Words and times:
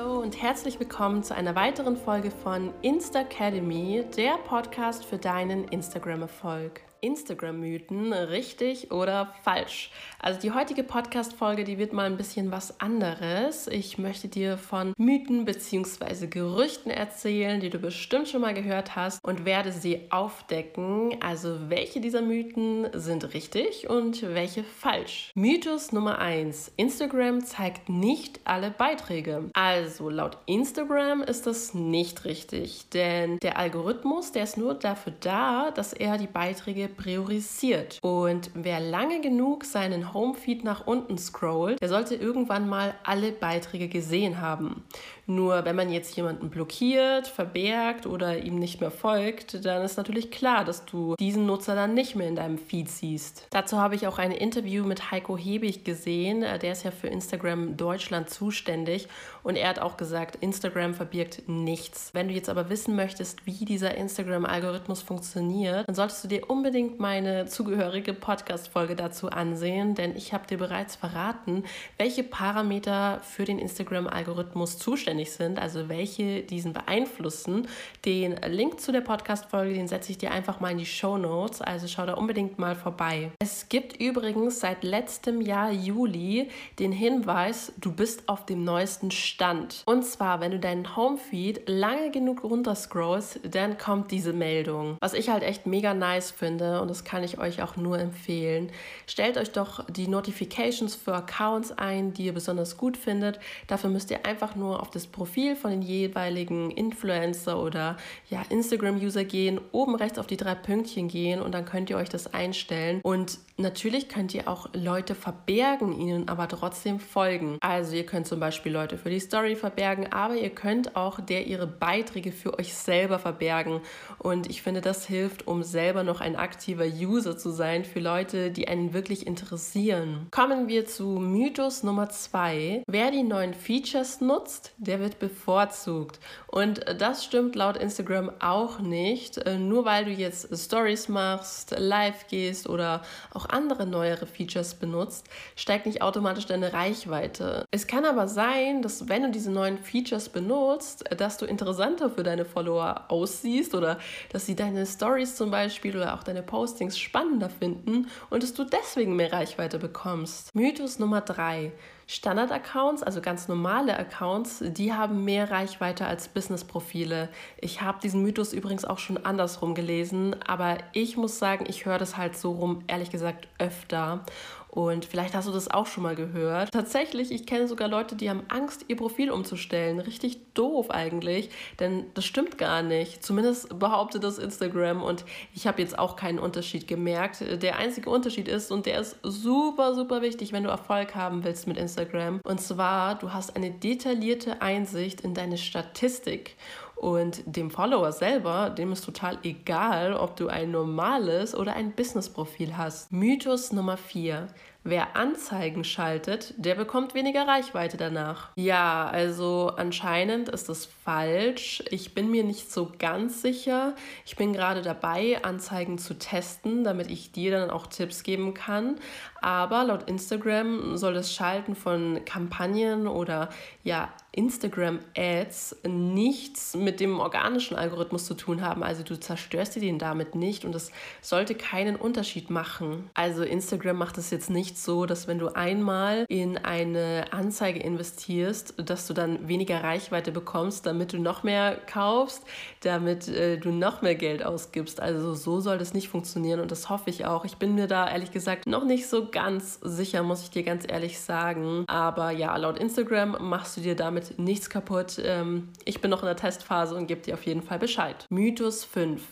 Hallo 0.00 0.18
und 0.20 0.40
herzlich 0.40 0.80
willkommen 0.80 1.22
zu 1.22 1.34
einer 1.34 1.54
weiteren 1.54 1.94
Folge 1.94 2.30
von 2.30 2.72
Insta 2.80 3.20
Academy, 3.20 4.02
der 4.16 4.38
Podcast 4.38 5.04
für 5.04 5.18
deinen 5.18 5.64
Instagram-Erfolg. 5.64 6.80
Instagram-Mythen, 7.00 8.12
richtig 8.12 8.90
oder 8.90 9.34
falsch? 9.42 9.90
Also 10.18 10.40
die 10.40 10.52
heutige 10.52 10.82
Podcast-Folge, 10.82 11.64
die 11.64 11.78
wird 11.78 11.92
mal 11.92 12.06
ein 12.06 12.16
bisschen 12.16 12.50
was 12.50 12.80
anderes. 12.80 13.66
Ich 13.68 13.96
möchte 13.96 14.28
dir 14.28 14.58
von 14.58 14.92
Mythen 14.98 15.44
bzw. 15.44 16.26
Gerüchten 16.26 16.90
erzählen, 16.90 17.60
die 17.60 17.70
du 17.70 17.78
bestimmt 17.78 18.28
schon 18.28 18.42
mal 18.42 18.54
gehört 18.54 18.96
hast 18.96 19.24
und 19.24 19.44
werde 19.44 19.72
sie 19.72 20.10
aufdecken. 20.10 21.16
Also 21.20 21.70
welche 21.70 22.00
dieser 22.00 22.22
Mythen 22.22 22.88
sind 22.92 23.32
richtig 23.32 23.88
und 23.88 24.22
welche 24.22 24.62
falsch? 24.62 25.32
Mythos 25.34 25.92
Nummer 25.92 26.18
1. 26.18 26.72
Instagram 26.76 27.44
zeigt 27.44 27.88
nicht 27.88 28.40
alle 28.44 28.70
Beiträge. 28.70 29.50
Also 29.54 30.10
laut 30.10 30.36
Instagram 30.46 31.22
ist 31.22 31.46
das 31.46 31.72
nicht 31.72 32.24
richtig, 32.24 32.88
denn 32.90 33.38
der 33.38 33.58
Algorithmus, 33.58 34.32
der 34.32 34.44
ist 34.44 34.58
nur 34.58 34.74
dafür 34.74 35.14
da, 35.20 35.70
dass 35.70 35.92
er 35.92 36.18
die 36.18 36.26
Beiträge 36.26 36.89
priorisiert. 36.90 37.98
Und 38.02 38.50
wer 38.54 38.80
lange 38.80 39.20
genug 39.20 39.64
seinen 39.64 40.12
Homefeed 40.12 40.64
nach 40.64 40.86
unten 40.86 41.16
scrollt, 41.16 41.80
der 41.80 41.88
sollte 41.88 42.14
irgendwann 42.14 42.68
mal 42.68 42.94
alle 43.04 43.32
Beiträge 43.32 43.88
gesehen 43.88 44.40
haben. 44.40 44.84
Nur 45.30 45.64
wenn 45.64 45.76
man 45.76 45.92
jetzt 45.92 46.16
jemanden 46.16 46.50
blockiert, 46.50 47.28
verbergt 47.28 48.04
oder 48.04 48.38
ihm 48.38 48.58
nicht 48.58 48.80
mehr 48.80 48.90
folgt, 48.90 49.64
dann 49.64 49.84
ist 49.84 49.96
natürlich 49.96 50.32
klar, 50.32 50.64
dass 50.64 50.86
du 50.86 51.14
diesen 51.20 51.46
Nutzer 51.46 51.76
dann 51.76 51.94
nicht 51.94 52.16
mehr 52.16 52.26
in 52.26 52.34
deinem 52.34 52.58
Feed 52.58 52.90
siehst. 52.90 53.46
Dazu 53.50 53.78
habe 53.78 53.94
ich 53.94 54.08
auch 54.08 54.18
ein 54.18 54.32
Interview 54.32 54.84
mit 54.84 55.12
Heiko 55.12 55.38
Hebig 55.38 55.84
gesehen. 55.84 56.40
Der 56.40 56.72
ist 56.72 56.82
ja 56.82 56.90
für 56.90 57.06
Instagram 57.06 57.76
Deutschland 57.76 58.28
zuständig 58.28 59.06
und 59.44 59.54
er 59.54 59.68
hat 59.68 59.78
auch 59.78 59.96
gesagt, 59.96 60.34
Instagram 60.40 60.94
verbirgt 60.94 61.48
nichts. 61.48 62.10
Wenn 62.12 62.26
du 62.26 62.34
jetzt 62.34 62.48
aber 62.48 62.68
wissen 62.68 62.96
möchtest, 62.96 63.46
wie 63.46 63.64
dieser 63.64 63.94
Instagram-Algorithmus 63.94 65.00
funktioniert, 65.00 65.86
dann 65.86 65.94
solltest 65.94 66.24
du 66.24 66.28
dir 66.28 66.50
unbedingt 66.50 66.98
meine 66.98 67.46
zugehörige 67.46 68.14
Podcast-Folge 68.14 68.96
dazu 68.96 69.30
ansehen, 69.30 69.94
denn 69.94 70.16
ich 70.16 70.32
habe 70.32 70.48
dir 70.48 70.58
bereits 70.58 70.96
verraten, 70.96 71.62
welche 71.98 72.24
Parameter 72.24 73.20
für 73.22 73.44
den 73.44 73.60
Instagram-Algorithmus 73.60 74.76
zuständig 74.78 75.19
zuständig 75.24 75.32
sind, 75.32 75.58
also 75.58 75.88
welche 75.88 76.42
diesen 76.42 76.72
beeinflussen. 76.72 77.68
Den 78.04 78.36
Link 78.46 78.80
zu 78.80 78.92
der 78.92 79.00
Podcast-Folge, 79.00 79.74
den 79.74 79.88
setze 79.88 80.12
ich 80.12 80.18
dir 80.18 80.30
einfach 80.30 80.60
mal 80.60 80.70
in 80.70 80.78
die 80.78 80.86
Show 80.86 81.18
Notes, 81.18 81.60
also 81.60 81.86
schau 81.88 82.06
da 82.06 82.14
unbedingt 82.14 82.58
mal 82.58 82.74
vorbei. 82.74 83.30
Es 83.40 83.68
gibt 83.68 84.00
übrigens 84.00 84.60
seit 84.60 84.84
letztem 84.84 85.40
Jahr 85.40 85.70
Juli 85.70 86.48
den 86.78 86.92
Hinweis, 86.92 87.72
du 87.78 87.92
bist 87.92 88.28
auf 88.28 88.46
dem 88.46 88.64
neuesten 88.64 89.10
Stand. 89.10 89.82
Und 89.86 90.04
zwar, 90.04 90.40
wenn 90.40 90.52
du 90.52 90.58
deinen 90.58 90.96
Homefeed 90.96 91.68
lange 91.68 92.10
genug 92.10 92.44
runterscrollst, 92.44 93.40
dann 93.50 93.78
kommt 93.78 94.10
diese 94.10 94.32
Meldung. 94.32 94.96
Was 95.00 95.14
ich 95.14 95.28
halt 95.28 95.42
echt 95.42 95.66
mega 95.66 95.94
nice 95.94 96.30
finde 96.30 96.80
und 96.80 96.88
das 96.88 97.04
kann 97.04 97.24
ich 97.24 97.38
euch 97.38 97.62
auch 97.62 97.76
nur 97.76 97.98
empfehlen. 97.98 98.70
Stellt 99.06 99.36
euch 99.36 99.52
doch 99.52 99.84
die 99.88 100.08
Notifications 100.08 100.94
für 100.94 101.14
Accounts 101.14 101.72
ein, 101.72 102.12
die 102.12 102.26
ihr 102.26 102.34
besonders 102.34 102.76
gut 102.76 102.96
findet. 102.96 103.38
Dafür 103.66 103.90
müsst 103.90 104.10
ihr 104.10 104.26
einfach 104.26 104.54
nur 104.54 104.80
auf 104.80 104.90
das 104.90 105.09
Profil 105.12 105.56
von 105.56 105.70
den 105.70 105.82
jeweiligen 105.82 106.70
Influencer 106.70 107.62
oder 107.62 107.96
ja, 108.28 108.42
Instagram-User 108.48 109.24
gehen, 109.24 109.60
oben 109.72 109.94
rechts 109.94 110.18
auf 110.18 110.26
die 110.26 110.36
drei 110.36 110.54
Pünktchen 110.54 111.08
gehen 111.08 111.40
und 111.40 111.52
dann 111.52 111.64
könnt 111.64 111.90
ihr 111.90 111.96
euch 111.96 112.08
das 112.08 112.32
einstellen. 112.32 113.00
Und 113.02 113.38
natürlich 113.56 114.08
könnt 114.08 114.34
ihr 114.34 114.48
auch 114.48 114.68
Leute 114.74 115.14
verbergen, 115.14 115.92
ihnen 115.98 116.28
aber 116.28 116.48
trotzdem 116.48 117.00
folgen. 117.00 117.58
Also 117.60 117.96
ihr 117.96 118.06
könnt 118.06 118.26
zum 118.26 118.40
Beispiel 118.40 118.72
Leute 118.72 118.98
für 118.98 119.10
die 119.10 119.20
Story 119.20 119.56
verbergen, 119.56 120.12
aber 120.12 120.34
ihr 120.34 120.50
könnt 120.50 120.96
auch 120.96 121.20
der 121.20 121.46
ihre 121.46 121.66
Beiträge 121.66 122.32
für 122.32 122.58
euch 122.58 122.74
selber 122.74 123.18
verbergen. 123.18 123.80
Und 124.18 124.48
ich 124.48 124.62
finde, 124.62 124.80
das 124.80 125.06
hilft, 125.06 125.46
um 125.46 125.62
selber 125.62 126.02
noch 126.02 126.20
ein 126.20 126.36
aktiver 126.36 126.86
User 126.86 127.36
zu 127.36 127.50
sein 127.50 127.84
für 127.84 128.00
Leute, 128.00 128.50
die 128.50 128.68
einen 128.68 128.92
wirklich 128.92 129.26
interessieren. 129.26 130.26
Kommen 130.30 130.68
wir 130.68 130.86
zu 130.86 131.18
Mythos 131.18 131.82
Nummer 131.82 132.08
zwei. 132.08 132.82
Wer 132.86 133.10
die 133.10 133.22
neuen 133.22 133.54
Features 133.54 134.20
nutzt, 134.20 134.72
der 134.78 134.89
wird 134.98 135.20
bevorzugt. 135.20 136.18
Und 136.48 136.80
das 136.98 137.24
stimmt 137.24 137.54
laut 137.54 137.76
Instagram 137.76 138.32
auch 138.40 138.80
nicht. 138.80 139.38
Äh, 139.38 139.58
nur 139.58 139.84
weil 139.84 140.06
du 140.06 140.10
jetzt 140.10 140.48
Stories 140.58 141.08
machst, 141.08 141.74
live 141.78 142.26
gehst 142.26 142.68
oder 142.68 143.02
auch 143.32 143.48
andere 143.48 143.86
neuere 143.86 144.26
Features 144.26 144.74
benutzt, 144.74 145.28
steigt 145.54 145.86
nicht 145.86 146.02
automatisch 146.02 146.46
deine 146.46 146.72
Reichweite. 146.72 147.64
Es 147.70 147.86
kann 147.86 148.04
aber 148.04 148.26
sein, 148.26 148.82
dass 148.82 149.08
wenn 149.08 149.22
du 149.22 149.30
diese 149.30 149.52
neuen 149.52 149.78
Features 149.78 150.28
benutzt, 150.28 151.04
dass 151.16 151.36
du 151.36 151.44
interessanter 151.44 152.10
für 152.10 152.24
deine 152.24 152.44
Follower 152.44 153.04
aussiehst 153.08 153.74
oder 153.74 153.98
dass 154.32 154.46
sie 154.46 154.56
deine 154.56 154.86
Stories 154.86 155.36
zum 155.36 155.50
Beispiel 155.50 155.96
oder 155.96 156.14
auch 156.14 156.24
deine 156.24 156.42
Postings 156.42 156.98
spannender 156.98 157.50
finden 157.50 158.08
und 158.30 158.42
dass 158.42 158.54
du 158.54 158.64
deswegen 158.64 159.14
mehr 159.14 159.32
Reichweite 159.32 159.78
bekommst. 159.78 160.54
Mythos 160.54 160.98
Nummer 160.98 161.20
drei. 161.20 161.72
Standard-Accounts, 162.12 163.04
also 163.04 163.20
ganz 163.20 163.46
normale 163.46 163.96
Accounts, 163.96 164.64
die 164.66 164.92
haben 164.92 165.24
mehr 165.24 165.48
Reichweite 165.52 166.06
als 166.06 166.26
Business-Profile. 166.26 167.28
Ich 167.60 167.82
habe 167.82 168.00
diesen 168.02 168.22
Mythos 168.22 168.52
übrigens 168.52 168.84
auch 168.84 168.98
schon 168.98 169.24
andersrum 169.24 169.76
gelesen, 169.76 170.34
aber 170.44 170.78
ich 170.92 171.16
muss 171.16 171.38
sagen, 171.38 171.66
ich 171.68 171.86
höre 171.86 171.98
das 171.98 172.16
halt 172.16 172.36
so 172.36 172.50
rum, 172.50 172.82
ehrlich 172.88 173.10
gesagt, 173.10 173.46
öfter. 173.60 174.24
Und 174.70 175.04
vielleicht 175.04 175.34
hast 175.34 175.48
du 175.48 175.52
das 175.52 175.68
auch 175.68 175.86
schon 175.86 176.04
mal 176.04 176.14
gehört. 176.14 176.70
Tatsächlich, 176.70 177.32
ich 177.32 177.44
kenne 177.44 177.66
sogar 177.66 177.88
Leute, 177.88 178.14
die 178.14 178.30
haben 178.30 178.44
Angst, 178.48 178.84
ihr 178.86 178.96
Profil 178.96 179.32
umzustellen. 179.32 179.98
Richtig 179.98 180.54
doof 180.54 180.90
eigentlich, 180.90 181.50
denn 181.80 182.06
das 182.14 182.24
stimmt 182.24 182.56
gar 182.56 182.82
nicht. 182.82 183.24
Zumindest 183.24 183.80
behauptet 183.80 184.22
das 184.22 184.38
Instagram 184.38 185.02
und 185.02 185.24
ich 185.54 185.66
habe 185.66 185.82
jetzt 185.82 185.98
auch 185.98 186.14
keinen 186.14 186.38
Unterschied 186.38 186.86
gemerkt. 186.86 187.44
Der 187.62 187.78
einzige 187.78 188.10
Unterschied 188.10 188.46
ist, 188.46 188.70
und 188.70 188.86
der 188.86 189.00
ist 189.00 189.16
super, 189.22 189.94
super 189.94 190.22
wichtig, 190.22 190.52
wenn 190.52 190.62
du 190.62 190.70
Erfolg 190.70 191.16
haben 191.16 191.42
willst 191.42 191.66
mit 191.66 191.76
Instagram, 191.76 192.40
und 192.44 192.60
zwar, 192.60 193.16
du 193.16 193.32
hast 193.32 193.56
eine 193.56 193.72
detaillierte 193.72 194.62
Einsicht 194.62 195.22
in 195.22 195.34
deine 195.34 195.58
Statistik. 195.58 196.56
Und 197.00 197.42
dem 197.46 197.70
Follower 197.70 198.12
selber, 198.12 198.68
dem 198.68 198.92
ist 198.92 199.06
total 199.06 199.38
egal, 199.42 200.12
ob 200.12 200.36
du 200.36 200.48
ein 200.48 200.70
normales 200.70 201.54
oder 201.54 201.72
ein 201.72 201.92
Business-Profil 201.92 202.76
hast. 202.76 203.10
Mythos 203.10 203.72
Nummer 203.72 203.96
4. 203.96 204.48
Wer 204.82 205.14
Anzeigen 205.14 205.84
schaltet, 205.84 206.54
der 206.56 206.74
bekommt 206.74 207.14
weniger 207.14 207.46
Reichweite 207.46 207.98
danach. 207.98 208.48
Ja, 208.56 209.08
also 209.08 209.72
anscheinend 209.76 210.48
ist 210.48 210.70
das 210.70 210.86
falsch. 210.86 211.84
Ich 211.90 212.14
bin 212.14 212.30
mir 212.30 212.44
nicht 212.44 212.72
so 212.72 212.90
ganz 212.98 213.42
sicher. 213.42 213.94
Ich 214.24 214.36
bin 214.36 214.54
gerade 214.54 214.80
dabei, 214.80 215.44
Anzeigen 215.44 215.98
zu 215.98 216.18
testen, 216.18 216.82
damit 216.82 217.10
ich 217.10 217.30
dir 217.30 217.50
dann 217.50 217.70
auch 217.70 217.88
Tipps 217.88 218.22
geben 218.22 218.54
kann. 218.54 218.96
Aber 219.42 219.84
laut 219.84 220.08
Instagram 220.08 220.96
soll 220.96 221.12
das 221.12 221.34
Schalten 221.34 221.74
von 221.74 222.24
Kampagnen 222.24 223.06
oder 223.06 223.50
ja, 223.84 224.10
Instagram-Ads 224.32 225.78
nichts 225.88 226.76
mit 226.76 227.00
dem 227.00 227.18
organischen 227.18 227.76
Algorithmus 227.76 228.26
zu 228.26 228.34
tun 228.34 228.62
haben. 228.62 228.82
Also 228.82 229.02
du 229.02 229.18
zerstörst 229.18 229.76
dir 229.76 229.80
den 229.80 229.98
damit 229.98 230.34
nicht 230.34 230.64
und 230.64 230.72
das 230.72 230.92
sollte 231.20 231.54
keinen 231.54 231.96
Unterschied 231.96 232.50
machen. 232.50 233.10
Also 233.14 233.42
Instagram 233.42 233.96
macht 233.96 234.18
es 234.18 234.30
jetzt 234.30 234.50
nicht 234.50 234.69
so, 234.78 235.06
dass 235.06 235.26
wenn 235.26 235.38
du 235.38 235.48
einmal 235.48 236.26
in 236.28 236.58
eine 236.58 237.24
Anzeige 237.32 237.80
investierst, 237.80 238.74
dass 238.76 239.06
du 239.06 239.14
dann 239.14 239.48
weniger 239.48 239.82
Reichweite 239.82 240.32
bekommst, 240.32 240.86
damit 240.86 241.12
du 241.12 241.18
noch 241.18 241.42
mehr 241.42 241.76
kaufst, 241.86 242.44
damit 242.80 243.28
äh, 243.28 243.56
du 243.56 243.70
noch 243.70 244.02
mehr 244.02 244.14
Geld 244.14 244.44
ausgibst. 244.44 245.00
Also 245.00 245.34
so 245.34 245.60
soll 245.60 245.78
das 245.78 245.94
nicht 245.94 246.08
funktionieren 246.08 246.60
und 246.60 246.70
das 246.70 246.88
hoffe 246.88 247.10
ich 247.10 247.26
auch. 247.26 247.44
Ich 247.44 247.56
bin 247.56 247.74
mir 247.74 247.86
da 247.86 248.08
ehrlich 248.08 248.32
gesagt 248.32 248.66
noch 248.66 248.84
nicht 248.84 249.08
so 249.08 249.28
ganz 249.30 249.80
sicher, 249.82 250.22
muss 250.22 250.42
ich 250.42 250.50
dir 250.50 250.62
ganz 250.62 250.84
ehrlich 250.86 251.18
sagen. 251.20 251.84
Aber 251.88 252.30
ja, 252.30 252.56
laut 252.56 252.78
Instagram 252.78 253.36
machst 253.40 253.76
du 253.76 253.80
dir 253.80 253.96
damit 253.96 254.10
damit 254.10 254.38
nichts 254.38 254.68
kaputt. 254.68 255.20
Ähm, 255.24 255.68
ich 255.84 256.00
bin 256.00 256.10
noch 256.10 256.22
in 256.22 256.26
der 256.26 256.36
Testphase 256.36 256.94
und 256.94 257.06
gebe 257.06 257.20
dir 257.20 257.34
auf 257.34 257.44
jeden 257.44 257.62
Fall 257.62 257.78
Bescheid. 257.78 258.26
Mythos 258.28 258.84
5. 258.84 259.22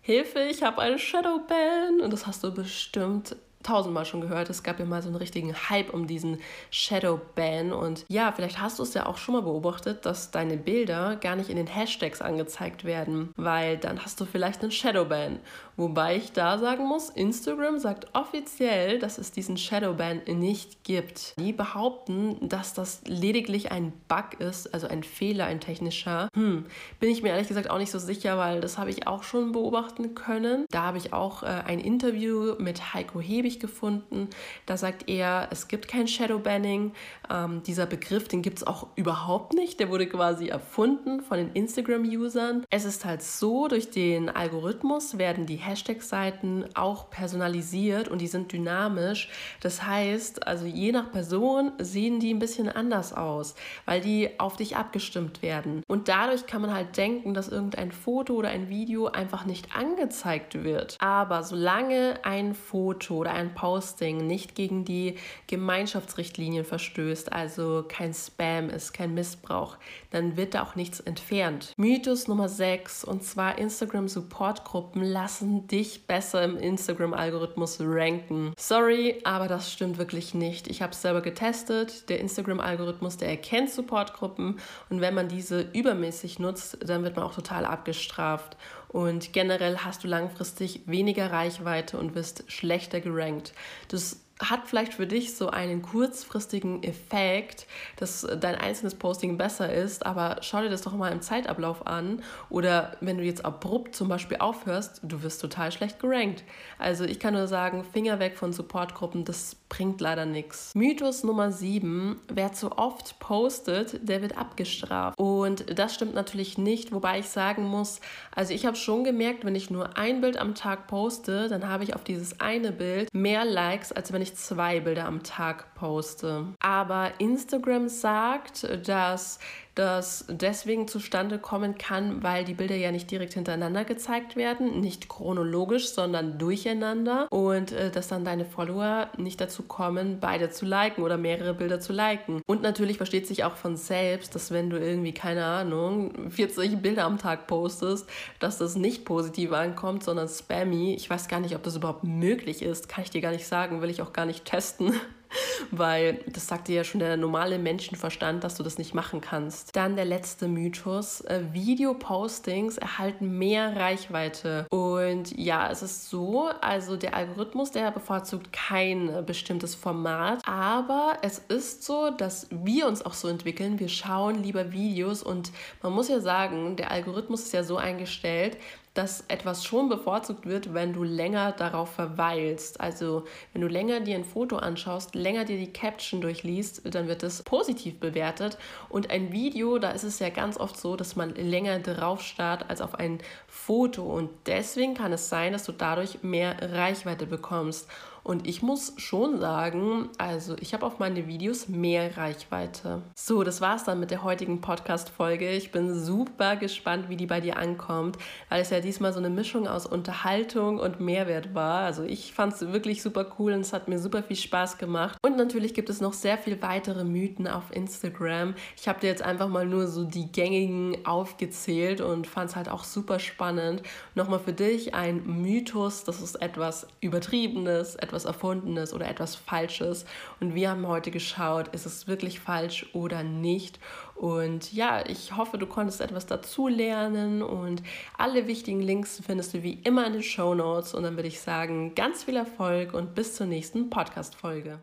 Hilfe, 0.00 0.40
ich 0.50 0.62
habe 0.62 0.80
eine 0.80 0.98
Shadowban. 0.98 2.00
Und 2.00 2.12
das 2.12 2.26
hast 2.26 2.44
du 2.44 2.52
bestimmt 2.52 3.36
tausendmal 3.62 4.04
schon 4.04 4.20
gehört. 4.20 4.50
Es 4.50 4.62
gab 4.62 4.78
ja 4.78 4.84
mal 4.84 5.02
so 5.02 5.08
einen 5.08 5.16
richtigen 5.16 5.54
Hype 5.68 5.92
um 5.92 6.06
diesen 6.06 6.38
Shadow 6.70 7.20
Ban. 7.34 7.72
Und 7.72 8.04
ja, 8.08 8.32
vielleicht 8.32 8.60
hast 8.60 8.78
du 8.78 8.82
es 8.82 8.94
ja 8.94 9.06
auch 9.06 9.18
schon 9.18 9.34
mal 9.34 9.42
beobachtet, 9.42 10.06
dass 10.06 10.30
deine 10.30 10.56
Bilder 10.56 11.16
gar 11.16 11.36
nicht 11.36 11.50
in 11.50 11.56
den 11.56 11.66
Hashtags 11.66 12.20
angezeigt 12.20 12.84
werden, 12.84 13.32
weil 13.36 13.76
dann 13.76 14.04
hast 14.04 14.20
du 14.20 14.24
vielleicht 14.24 14.62
einen 14.62 14.70
Shadow 14.70 15.04
Ban. 15.04 15.40
Wobei 15.78 16.16
ich 16.16 16.32
da 16.32 16.58
sagen 16.58 16.86
muss, 16.86 17.08
Instagram 17.08 17.78
sagt 17.78 18.08
offiziell, 18.12 18.98
dass 18.98 19.16
es 19.16 19.30
diesen 19.30 19.56
Shadowban 19.56 20.22
nicht 20.26 20.82
gibt. 20.82 21.38
Die 21.38 21.52
behaupten, 21.52 22.48
dass 22.48 22.74
das 22.74 23.02
lediglich 23.06 23.70
ein 23.70 23.92
Bug 24.08 24.40
ist, 24.40 24.74
also 24.74 24.88
ein 24.88 25.04
Fehler, 25.04 25.46
ein 25.46 25.60
technischer. 25.60 26.30
Hm, 26.34 26.66
bin 26.98 27.10
ich 27.10 27.22
mir 27.22 27.28
ehrlich 27.28 27.46
gesagt 27.46 27.70
auch 27.70 27.78
nicht 27.78 27.92
so 27.92 28.00
sicher, 28.00 28.36
weil 28.38 28.60
das 28.60 28.76
habe 28.76 28.90
ich 28.90 29.06
auch 29.06 29.22
schon 29.22 29.52
beobachten 29.52 30.16
können. 30.16 30.66
Da 30.72 30.82
habe 30.82 30.98
ich 30.98 31.12
auch 31.12 31.44
äh, 31.44 31.46
ein 31.46 31.78
Interview 31.78 32.56
mit 32.58 32.92
Heiko 32.92 33.20
Hebe 33.20 33.47
ausgiebig 33.48 33.60
gefunden. 33.60 34.28
Da 34.66 34.76
sagt 34.76 35.08
er, 35.08 35.48
es 35.50 35.68
gibt 35.68 35.88
kein 35.88 36.06
Shadowbanning. 36.06 36.92
Ähm, 37.30 37.62
dieser 37.66 37.86
Begriff, 37.86 38.28
den 38.28 38.42
gibt 38.42 38.58
es 38.58 38.66
auch 38.66 38.88
überhaupt 38.96 39.54
nicht. 39.54 39.80
Der 39.80 39.88
wurde 39.90 40.06
quasi 40.06 40.48
erfunden 40.48 41.20
von 41.20 41.38
den 41.38 41.52
Instagram-Usern. 41.52 42.64
Es 42.70 42.84
ist 42.84 43.04
halt 43.04 43.22
so, 43.22 43.68
durch 43.68 43.90
den 43.90 44.28
Algorithmus 44.28 45.18
werden 45.18 45.46
die 45.46 45.56
Hashtag-Seiten 45.56 46.64
auch 46.74 47.10
personalisiert 47.10 48.08
und 48.08 48.20
die 48.20 48.26
sind 48.26 48.52
dynamisch. 48.52 49.30
Das 49.60 49.82
heißt, 49.84 50.46
also 50.46 50.66
je 50.66 50.92
nach 50.92 51.10
Person 51.10 51.72
sehen 51.78 52.20
die 52.20 52.32
ein 52.32 52.38
bisschen 52.38 52.68
anders 52.68 53.12
aus, 53.12 53.54
weil 53.86 54.00
die 54.00 54.30
auf 54.38 54.56
dich 54.56 54.76
abgestimmt 54.76 55.42
werden. 55.42 55.82
Und 55.88 56.08
dadurch 56.08 56.46
kann 56.46 56.62
man 56.62 56.74
halt 56.74 56.96
denken, 56.96 57.34
dass 57.34 57.48
irgendein 57.48 57.92
Foto 57.92 58.34
oder 58.34 58.50
ein 58.50 58.68
Video 58.68 59.06
einfach 59.06 59.44
nicht 59.44 59.76
angezeigt 59.76 60.64
wird. 60.64 60.96
Aber 61.00 61.42
solange 61.42 62.18
ein 62.22 62.54
Foto 62.54 63.16
oder 63.16 63.37
ein 63.38 63.54
Posting 63.54 64.26
nicht 64.26 64.54
gegen 64.54 64.84
die 64.84 65.16
Gemeinschaftsrichtlinien 65.46 66.64
verstößt, 66.64 67.32
also 67.32 67.84
kein 67.88 68.12
Spam 68.12 68.68
ist, 68.68 68.92
kein 68.92 69.14
Missbrauch, 69.14 69.76
dann 70.10 70.36
wird 70.36 70.54
da 70.54 70.62
auch 70.62 70.74
nichts 70.74 71.00
entfernt. 71.00 71.72
Mythos 71.76 72.28
Nummer 72.28 72.48
6 72.48 73.04
und 73.04 73.22
zwar 73.24 73.58
Instagram 73.58 74.08
Support 74.08 74.64
Gruppen 74.64 75.02
lassen 75.02 75.66
dich 75.68 76.06
besser 76.06 76.42
im 76.42 76.56
Instagram 76.56 77.14
Algorithmus 77.14 77.78
ranken. 77.80 78.52
Sorry, 78.58 79.20
aber 79.24 79.48
das 79.48 79.72
stimmt 79.72 79.98
wirklich 79.98 80.34
nicht. 80.34 80.68
Ich 80.68 80.82
habe 80.82 80.92
es 80.92 81.02
selber 81.02 81.20
getestet. 81.20 82.08
Der 82.08 82.20
Instagram 82.20 82.60
Algorithmus, 82.60 83.16
der 83.16 83.28
erkennt 83.28 83.70
Support 83.70 84.14
Gruppen 84.14 84.58
und 84.90 85.00
wenn 85.00 85.14
man 85.14 85.28
diese 85.28 85.60
übermäßig 85.72 86.38
nutzt, 86.38 86.78
dann 86.84 87.04
wird 87.04 87.16
man 87.16 87.24
auch 87.24 87.34
total 87.34 87.64
abgestraft. 87.64 88.56
Und 88.88 89.32
generell 89.32 89.78
hast 89.78 90.02
du 90.02 90.08
langfristig 90.08 90.80
weniger 90.86 91.30
Reichweite 91.30 91.98
und 91.98 92.14
wirst 92.14 92.50
schlechter 92.50 93.00
gerankt. 93.00 93.52
Das 93.88 94.20
hat 94.40 94.66
vielleicht 94.66 94.94
für 94.94 95.06
dich 95.06 95.34
so 95.34 95.50
einen 95.50 95.82
kurzfristigen 95.82 96.82
Effekt, 96.82 97.66
dass 97.96 98.26
dein 98.40 98.54
einzelnes 98.54 98.94
Posting 98.94 99.36
besser 99.36 99.72
ist, 99.72 100.06
aber 100.06 100.36
schau 100.42 100.62
dir 100.62 100.70
das 100.70 100.82
doch 100.82 100.94
mal 100.94 101.12
im 101.12 101.22
Zeitablauf 101.22 101.86
an. 101.86 102.22
Oder 102.50 102.96
wenn 103.00 103.18
du 103.18 103.24
jetzt 103.24 103.44
abrupt 103.44 103.94
zum 103.94 104.08
Beispiel 104.08 104.38
aufhörst, 104.38 105.00
du 105.02 105.22
wirst 105.22 105.40
total 105.40 105.72
schlecht 105.72 105.98
gerankt. 105.98 106.44
Also 106.78 107.04
ich 107.04 107.18
kann 107.18 107.34
nur 107.34 107.48
sagen, 107.48 107.84
Finger 107.84 108.18
weg 108.18 108.36
von 108.36 108.52
Supportgruppen, 108.52 109.24
das 109.24 109.56
bringt 109.68 110.00
leider 110.00 110.24
nichts. 110.24 110.74
Mythos 110.74 111.24
Nummer 111.24 111.52
7, 111.52 112.20
wer 112.28 112.52
zu 112.52 112.78
oft 112.78 113.18
postet, 113.18 114.08
der 114.08 114.22
wird 114.22 114.38
abgestraft. 114.38 115.18
Und 115.18 115.78
das 115.78 115.94
stimmt 115.94 116.14
natürlich 116.14 116.58
nicht, 116.58 116.92
wobei 116.92 117.18
ich 117.18 117.28
sagen 117.28 117.64
muss, 117.64 118.00
also 118.34 118.54
ich 118.54 118.66
habe 118.66 118.76
schon 118.76 119.04
gemerkt, 119.04 119.44
wenn 119.44 119.54
ich 119.54 119.70
nur 119.70 119.96
ein 119.98 120.20
Bild 120.20 120.38
am 120.38 120.54
Tag 120.54 120.86
poste, 120.86 121.48
dann 121.48 121.68
habe 121.68 121.84
ich 121.84 121.94
auf 121.94 122.04
dieses 122.04 122.40
eine 122.40 122.72
Bild 122.72 123.12
mehr 123.12 123.44
Likes, 123.44 123.92
als 123.92 124.12
wenn 124.12 124.22
ich 124.22 124.27
zwei 124.36 124.80
Bilder 124.80 125.06
am 125.06 125.22
Tag 125.22 125.74
poste. 125.74 126.46
Aber 126.60 127.12
Instagram 127.18 127.88
sagt, 127.88 128.68
dass 128.86 129.38
das 129.78 130.24
deswegen 130.28 130.88
zustande 130.88 131.38
kommen 131.38 131.78
kann, 131.78 132.24
weil 132.24 132.44
die 132.44 132.54
Bilder 132.54 132.74
ja 132.74 132.90
nicht 132.90 133.08
direkt 133.12 133.34
hintereinander 133.34 133.84
gezeigt 133.84 134.34
werden, 134.34 134.80
nicht 134.80 135.08
chronologisch, 135.08 135.90
sondern 135.90 136.36
durcheinander 136.36 137.28
und 137.30 137.70
äh, 137.70 137.90
dass 137.92 138.08
dann 138.08 138.24
deine 138.24 138.44
Follower 138.44 139.08
nicht 139.16 139.40
dazu 139.40 139.62
kommen, 139.62 140.18
beide 140.20 140.50
zu 140.50 140.66
liken 140.66 141.04
oder 141.04 141.16
mehrere 141.16 141.54
Bilder 141.54 141.78
zu 141.78 141.92
liken. 141.92 142.42
Und 142.46 142.62
natürlich 142.62 142.96
versteht 142.96 143.28
sich 143.28 143.44
auch 143.44 143.54
von 143.54 143.76
selbst, 143.76 144.34
dass 144.34 144.50
wenn 144.50 144.68
du 144.68 144.80
irgendwie, 144.80 145.12
keine 145.12 145.44
Ahnung, 145.44 146.28
40 146.30 146.78
Bilder 146.78 147.04
am 147.04 147.18
Tag 147.18 147.46
postest, 147.46 148.08
dass 148.40 148.58
das 148.58 148.74
nicht 148.74 149.04
positiv 149.04 149.52
ankommt, 149.52 150.02
sondern 150.02 150.26
spammy. 150.26 150.94
Ich 150.94 151.08
weiß 151.08 151.28
gar 151.28 151.38
nicht, 151.38 151.54
ob 151.54 151.62
das 151.62 151.76
überhaupt 151.76 152.02
möglich 152.02 152.62
ist, 152.62 152.88
kann 152.88 153.04
ich 153.04 153.10
dir 153.10 153.20
gar 153.20 153.30
nicht 153.30 153.46
sagen, 153.46 153.80
will 153.80 153.90
ich 153.90 154.02
auch 154.02 154.12
gar 154.18 154.26
nicht 154.26 154.44
testen 154.44 154.92
weil 155.70 156.24
das 156.26 156.48
sagt 156.48 156.66
dir 156.66 156.76
ja 156.76 156.84
schon 156.84 156.98
der 156.98 157.16
normale 157.16 157.58
Menschenverstand, 157.58 158.42
dass 158.42 158.56
du 158.56 158.62
das 158.64 158.78
nicht 158.78 158.94
machen 158.94 159.20
kannst. 159.20 159.76
Dann 159.76 159.94
der 159.94 160.04
letzte 160.04 160.48
Mythos. 160.48 161.20
Äh, 161.20 161.42
Videopostings 161.52 162.78
erhalten 162.78 163.38
mehr 163.38 163.76
Reichweite. 163.76 164.66
Und 164.70 165.36
ja, 165.38 165.70
es 165.70 165.82
ist 165.82 166.10
so, 166.10 166.48
also 166.60 166.96
der 166.96 167.14
Algorithmus, 167.14 167.70
der 167.70 167.90
bevorzugt 167.90 168.52
kein 168.52 169.24
bestimmtes 169.24 169.74
Format, 169.74 170.40
aber 170.46 171.18
es 171.22 171.38
ist 171.38 171.84
so, 171.84 172.10
dass 172.10 172.48
wir 172.50 172.88
uns 172.88 173.04
auch 173.04 173.14
so 173.14 173.28
entwickeln. 173.28 173.78
Wir 173.78 173.88
schauen 173.88 174.42
lieber 174.42 174.72
Videos 174.72 175.22
und 175.22 175.52
man 175.82 175.92
muss 175.92 176.08
ja 176.08 176.20
sagen, 176.20 176.76
der 176.76 176.90
Algorithmus 176.90 177.42
ist 177.42 177.52
ja 177.52 177.62
so 177.62 177.76
eingestellt, 177.76 178.56
dass 178.98 179.22
etwas 179.28 179.64
schon 179.64 179.88
bevorzugt 179.88 180.44
wird, 180.44 180.74
wenn 180.74 180.92
du 180.92 181.04
länger 181.04 181.52
darauf 181.52 181.88
verweilst. 181.92 182.80
Also 182.80 183.24
wenn 183.52 183.62
du 183.62 183.68
länger 183.68 184.00
dir 184.00 184.16
ein 184.16 184.24
Foto 184.24 184.56
anschaust, 184.56 185.14
länger 185.14 185.44
dir 185.44 185.56
die 185.56 185.72
Caption 185.72 186.20
durchliest, 186.20 186.82
dann 186.92 187.06
wird 187.06 187.22
es 187.22 187.44
positiv 187.44 188.00
bewertet. 188.00 188.58
Und 188.88 189.10
ein 189.10 189.30
Video, 189.30 189.78
da 189.78 189.90
ist 189.90 190.02
es 190.02 190.18
ja 190.18 190.30
ganz 190.30 190.58
oft 190.58 190.76
so, 190.76 190.96
dass 190.96 191.14
man 191.14 191.32
länger 191.36 191.78
drauf 191.78 192.22
starrt 192.22 192.68
als 192.68 192.80
auf 192.80 192.96
ein 192.96 193.20
Foto. 193.46 194.02
Und 194.02 194.30
deswegen 194.46 194.94
kann 194.94 195.12
es 195.12 195.28
sein, 195.28 195.52
dass 195.52 195.62
du 195.62 195.70
dadurch 195.70 196.24
mehr 196.24 196.56
Reichweite 196.60 197.26
bekommst. 197.26 197.88
Und 198.28 198.46
ich 198.46 198.60
muss 198.60 198.92
schon 198.98 199.40
sagen, 199.40 200.10
also 200.18 200.54
ich 200.60 200.74
habe 200.74 200.84
auf 200.84 200.98
meine 200.98 201.26
Videos 201.26 201.66
mehr 201.66 202.18
Reichweite. 202.18 203.00
So, 203.14 203.42
das 203.42 203.62
war's 203.62 203.84
dann 203.84 204.00
mit 204.00 204.10
der 204.10 204.22
heutigen 204.22 204.60
Podcast-Folge. 204.60 205.50
Ich 205.52 205.72
bin 205.72 205.98
super 205.98 206.56
gespannt, 206.56 207.08
wie 207.08 207.16
die 207.16 207.24
bei 207.24 207.40
dir 207.40 207.56
ankommt, 207.56 208.18
weil 208.50 208.60
es 208.60 208.68
ja 208.68 208.80
diesmal 208.80 209.14
so 209.14 209.18
eine 209.18 209.30
Mischung 209.30 209.66
aus 209.66 209.86
Unterhaltung 209.86 210.78
und 210.78 211.00
Mehrwert 211.00 211.54
war. 211.54 211.86
Also 211.86 212.02
ich 212.02 212.34
fand 212.34 212.52
es 212.52 212.70
wirklich 212.70 213.02
super 213.02 213.24
cool 213.38 213.54
und 213.54 213.60
es 213.60 213.72
hat 213.72 213.88
mir 213.88 213.98
super 213.98 214.22
viel 214.22 214.36
Spaß 214.36 214.76
gemacht. 214.76 215.16
Und 215.22 215.38
natürlich 215.38 215.72
gibt 215.72 215.88
es 215.88 216.02
noch 216.02 216.12
sehr 216.12 216.36
viel 216.36 216.60
weitere 216.60 217.04
Mythen 217.04 217.48
auf 217.48 217.74
Instagram. 217.74 218.54
Ich 218.76 218.88
habe 218.88 219.00
dir 219.00 219.06
jetzt 219.06 219.22
einfach 219.22 219.48
mal 219.48 219.64
nur 219.64 219.86
so 219.86 220.04
die 220.04 220.30
gängigen 220.30 220.98
aufgezählt 221.06 222.02
und 222.02 222.26
fand 222.26 222.50
es 222.50 222.56
halt 222.56 222.68
auch 222.68 222.84
super 222.84 223.20
spannend. 223.20 223.82
Nochmal 224.14 224.40
für 224.40 224.52
dich 224.52 224.94
ein 224.94 225.22
Mythos, 225.24 226.04
das 226.04 226.20
ist 226.20 226.34
etwas 226.42 226.86
Übertriebenes, 227.00 227.94
etwas 227.94 228.17
etwas 228.18 228.24
Erfundenes 228.24 228.92
oder 228.92 229.08
etwas 229.08 229.36
Falsches. 229.36 230.04
Und 230.40 230.54
wir 230.54 230.70
haben 230.70 230.86
heute 230.88 231.10
geschaut, 231.12 231.68
ist 231.68 231.86
es 231.86 232.08
wirklich 232.08 232.40
falsch 232.40 232.86
oder 232.92 233.22
nicht. 233.22 233.78
Und 234.16 234.72
ja, 234.72 235.06
ich 235.06 235.36
hoffe, 235.36 235.58
du 235.58 235.66
konntest 235.66 236.00
etwas 236.00 236.26
dazu 236.26 236.66
lernen 236.66 237.42
und 237.42 237.82
alle 238.16 238.48
wichtigen 238.48 238.80
Links 238.80 239.22
findest 239.24 239.54
du 239.54 239.62
wie 239.62 239.74
immer 239.84 240.04
in 240.06 240.14
den 240.14 240.22
Show 240.22 240.54
Notes. 240.54 240.94
Und 240.94 241.04
dann 241.04 241.16
würde 241.16 241.28
ich 241.28 241.40
sagen, 241.40 241.94
ganz 241.94 242.24
viel 242.24 242.36
Erfolg 242.36 242.92
und 242.92 243.14
bis 243.14 243.36
zur 243.36 243.46
nächsten 243.46 243.88
Podcast-Folge. 243.88 244.80